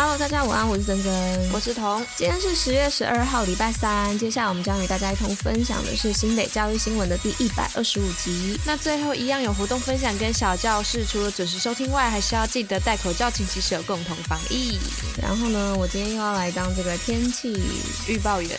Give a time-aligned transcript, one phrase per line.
[0.00, 1.12] Hello，大家午安，我是珍珍，
[1.52, 2.06] 我是彤。
[2.14, 4.16] 今天是十月十二号，礼拜三。
[4.16, 8.56] 接下来我们将与大家一同分享的是新北教育新闻的第一百二十五集。
[8.64, 14.78] 那最后一样有活动分享跟小教室，除了准时收听外，还是要记得戴口罩，勤洗手，共同防疫。
[15.20, 17.60] 然后呢，我今天又要来当这个天气
[18.06, 18.50] 预报员。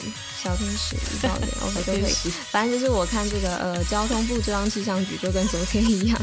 [0.41, 2.31] 小天使预报员，OK 都可以。
[2.49, 6.17] 反正就是我看这个呃，交通部中央气象局就跟昨天一样，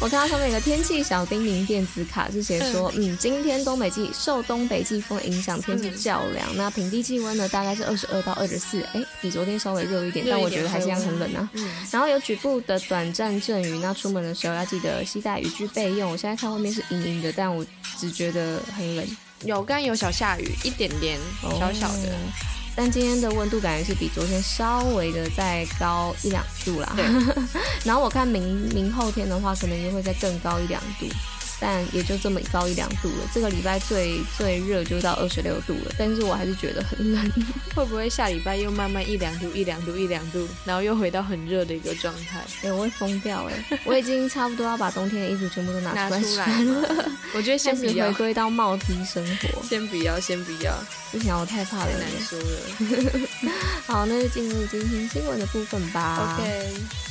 [0.00, 6.46] 我看到上面有个天气小叮咛电子卡，是写说，嗯，今天东北季受东北季风影响，天气较凉。
[6.52, 11.48] 嗯、那平地气温呢，大概是二十二到二十四，哎，比昨天稍微热一点，但我觉得还是一样很冷啊。
[11.54, 16.10] 嗯、然后有局部的短暂阵雨，那出门的时候要记得携带雨具备用。
[16.10, 17.64] 我现在看外面是阴阴的，但我
[17.98, 19.06] 只觉得很冷。
[19.44, 22.08] 有干有小下雨，一点点小小的。
[22.08, 26.92] 哦但今天的温度感觉是比昨天稍微的再高一两度啦。
[26.96, 27.04] 对。
[27.86, 31.06] 然后我看明明后天的话，可能也会再更高一两度。
[31.60, 33.28] 但也就这么高一两度了。
[33.32, 37.32] 这个礼拜最最热就到二十六度了，但是我还是觉得很冷。
[37.74, 42.38] 会不会下礼拜又慢慢一两度、一两度、一两度，然后又回到很热的一个状态？
[42.62, 43.80] 哎、欸，我会疯掉哎！
[43.84, 47.10] 我已经差不多要把冬天的衣服全部都拿出来，了。
[47.34, 49.62] 我觉得先不要回归到帽 T 生活。
[49.68, 50.72] 先不要，先不要。
[51.10, 53.28] 不行，我太怕了，难说了。
[53.86, 56.36] 好，那就进入今天新闻的部分吧。
[56.38, 57.03] OK。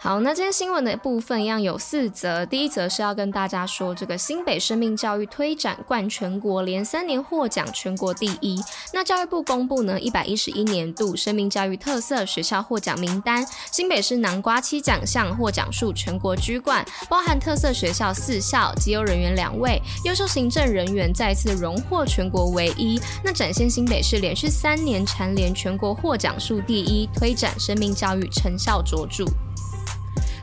[0.00, 2.46] 好，那今天新闻的部分一样有四则。
[2.46, 8.62] 第一则是要跟大家说，这个新北生命教育推展冠全国，连三年获奖全国第一。
[8.94, 23.00] 那教育部公布呢，一百一十一年度生命教育特色学校获奖名单，新北市南瓜七奖项，获奖数全国居冠，包含特色学校四校，绩优人员两位，优秀行政人员再次荣获全国唯一。
[23.24, 29.24] 那展现新北市连续三年蝉联全国获奖数第一，推展生命教育成效卓著。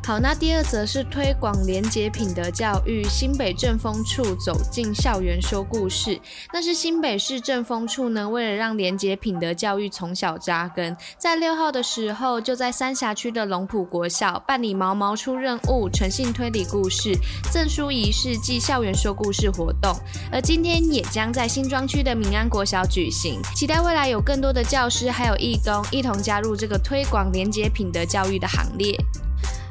[0.05, 6.21] 好，那第二则是推广廉洁品德教育，新北政风处走进校园说故事。
[6.53, 17.17] 那是新北市政风处呢，为了让廉洁品德教育从小扎根，在六号的时候，就在三峡区的龙埔国小办理毛毛出任务、诚信推理故事
[17.51, 19.91] 赠书仪式暨校园说故事活动。
[20.31, 28.95] 而今天也将在新庄区的民安国小举行，期待未来有更多的教师还有义工一同加入这个推广廉洁品德教育的行列。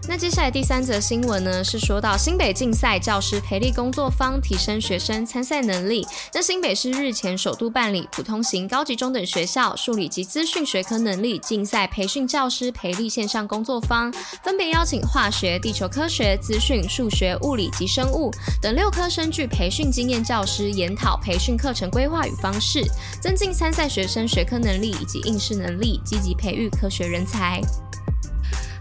[0.06, 6.06] 那接下来第三则新闻呢，是说到新北竞赛教师培力工作坊，提升学生参赛能力。
[6.32, 14.12] 那新北市日前首度办理普通型高级中等学校数理及资讯学科能力竞赛培训教师培力线上工作坊，
[14.42, 22.84] 分别邀请化学、地球科学、资讯、数学、物理及生物等六科深具培训经验教师研讨培训课程规划与方式，
[23.22, 27.60] 增进参赛学生学科能力以及应试能力，积极培育科学人才。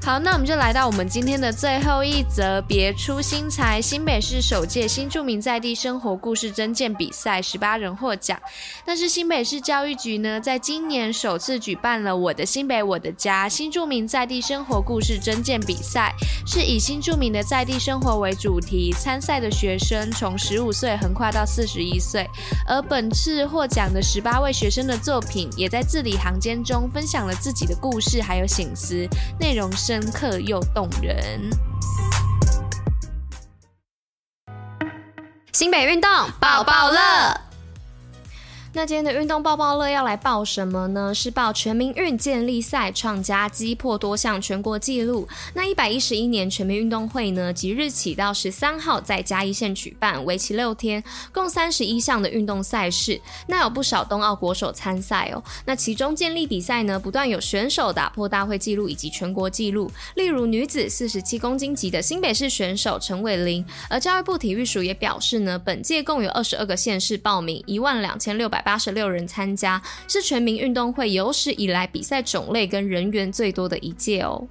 [0.05, 8.37] 好，那我们就来到我们今天的最后一则，别出心裁，新北市首届新住民在地生活故事征件比赛，十八人获奖。
[8.85, 16.13] 但是新北市教育局呢，在今年首次举办了“我的新北我的家”新住民在地生活故事征件比赛，
[16.45, 22.29] 是以新住民的在地生活为主题，参赛的学生从十五岁横跨到四十一岁。
[22.67, 29.07] 而本次获奖的十八位学生的作品，也在字里行间中分享了自己的故事，还有醒思，
[29.39, 29.92] 内容是。
[29.93, 31.51] 深刻又动人。
[35.51, 36.09] 新北运动
[36.39, 37.52] 爆爆乐。
[38.75, 41.13] 那今天的运动爆爆乐要来报什么呢？
[41.13, 45.27] 是报全民运健力赛创佳击破多项全国纪录。
[45.53, 53.21] 那一百一十一年全民运动会呢，即日起到十三号在嘉义县举办，为期六天，共三十一项的运动赛事。
[53.45, 55.43] 那有不少冬奥国手参赛哦。
[55.65, 63.63] 那其中健力比赛呢，不断有选手打破大会纪录以及全国纪录，例如女子四十七公斤级的新北市选手陈伟玲。
[63.87, 68.62] 而教育部体育署也表示呢，本届共有二十二个县市报名，一万两千六百。
[68.63, 74.47] 八十六人参加，是全民运动会有史以来比赛种类跟人员最多的一届哦。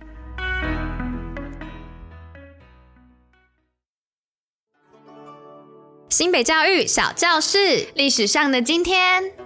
[6.08, 9.41] 新北教育小教室，历史上的今天。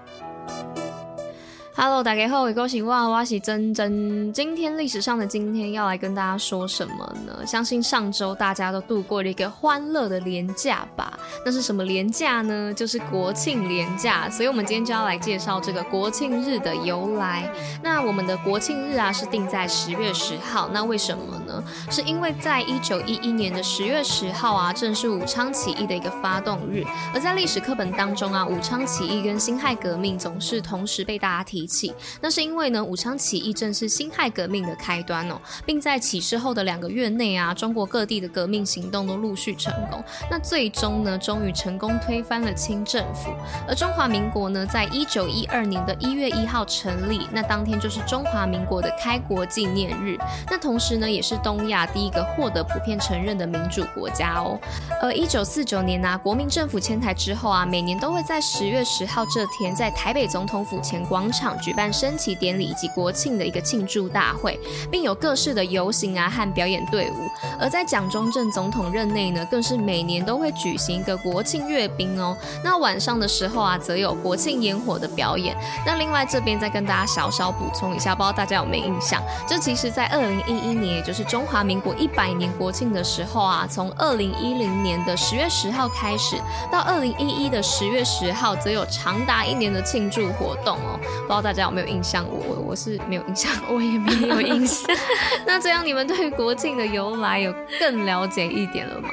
[1.78, 4.32] Hello，大家好，我是哇哇是珍珍。
[4.32, 7.46] 今天历史上的今天要来跟大家说什么呢？
[7.46, 11.18] 相信上周大家都度过了一个欢乐的连假吧？
[11.44, 12.72] 那是什么连假呢？
[12.72, 14.26] 就是国庆连假。
[14.30, 17.52] 所以，我们今天就要来介绍这个国庆日的由来。
[17.82, 20.70] 那我们的国庆日啊，是定在十月十号。
[20.72, 21.45] 那为什么呢？
[21.90, 26.84] 是因为在一九一一年的十月十号啊，正是武昌起义的一个发动日。
[27.14, 31.92] 而在历史课本当中啊，武昌起义跟辛亥革命总是同时被大家提起。
[32.20, 40.02] 那是因为呢，武昌起义正是辛亥革命的开端哦，并在起事后的两个月内啊，中国各地的革命行动都陆续成功。
[40.30, 43.30] 那最终呢，终于成功推翻了清政府。
[43.68, 50.18] 而中华民国呢，在一九一二年的一月一号成立，那当天就是中华民国的开国纪念日。
[50.50, 54.58] 那同时呢，也是东亚第一个获得普遍承认的民主国家哦。
[55.00, 64.58] 而一九四九年呢，国民政府迁台之后啊，每年都会在十月十号这天，在台北总统府前广场举办升旗典礼以及国庆的一个庆祝大会，
[64.90, 67.14] 并有各式的游行啊和表演队伍。
[67.58, 72.36] 而在蒋中正总统任内呢，更是每年都会举行一个国庆阅兵哦。
[72.62, 75.56] 那晚上的时候啊，则有国庆烟火的表演。
[75.84, 79.22] 那另外这边再跟大家小小补充一下，不知道大家有没有印象？
[79.48, 86.36] 这其实，在二零一一年，也就是中华民国一百年国庆的时候啊，从二零一零年的十月十号开始，
[86.70, 90.98] 到二零一一的十月十号，则有长达一年的庆祝活动哦。
[90.98, 92.24] 不知道大家有没有印象？
[92.28, 94.88] 我我是没有印象， 我也没有印象。
[95.46, 99.08] 那这样你们对于国庆的由来有更了解一点了吗？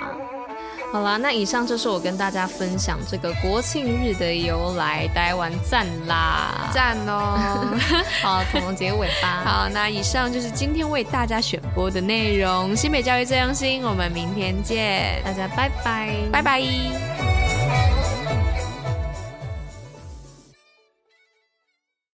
[0.91, 7.75] 好啦，那以上就是我跟大家分享这个国庆日的由来，待完赞啦，赞哦！
[8.21, 9.41] 好，彤彤结尾吧。
[9.43, 12.75] 好，那以上就是今天为大家选播的内容。
[12.75, 17.22] 新北教育最用心，我们明天见，大家拜拜，拜拜。